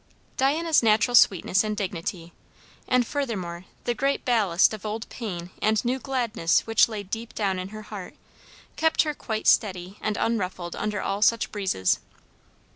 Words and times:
Diana's 0.35 0.81
natural 0.81 1.13
sweetness 1.13 1.63
and 1.63 1.77
dignity, 1.77 2.33
and 2.87 3.05
furthermore, 3.05 3.65
the 3.83 3.93
great 3.93 4.25
ballast 4.25 4.73
of 4.73 4.83
old 4.83 5.07
pain 5.09 5.51
and 5.61 5.85
new 5.85 5.99
gladness 5.99 6.61
which 6.65 6.89
lay 6.89 7.03
deep 7.03 7.35
down 7.35 7.59
in 7.59 7.67
her 7.67 7.83
heart, 7.83 8.15
kept 8.75 9.03
her 9.03 9.13
quite 9.13 9.45
steady 9.45 9.99
and 10.01 10.17
unruffled 10.17 10.75
under 10.75 11.01
all 11.03 11.21
such 11.21 11.51
breezes. 11.51 11.99